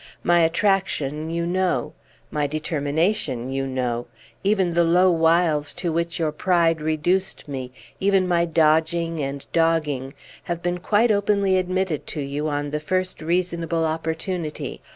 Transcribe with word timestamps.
My 0.23 0.39
attraction 0.39 1.29
you 1.29 1.45
know; 1.45 1.93
my 2.31 2.47
determination 2.47 3.49
you 3.51 3.67
know; 3.67 4.07
even 4.43 4.73
the 4.73 4.83
low 4.83 5.11
wiles 5.11 5.75
to 5.75 5.91
which 5.91 6.17
your 6.17 6.31
pride 6.31 6.81
reduced 6.81 7.47
me, 7.47 7.71
even 7.99 8.27
my 8.27 8.45
dodging 8.45 9.21
and 9.21 9.45
dogging, 9.53 10.15
have 10.45 10.63
been 10.63 10.79
quite 10.79 11.11
openly 11.11 11.55
admitted 11.55 12.07
to 12.07 12.19
you 12.21 12.47
on 12.47 12.71
the 12.71 12.79
first 12.79 13.21
reasonable 13.21 13.85
opportunity. 13.85 14.81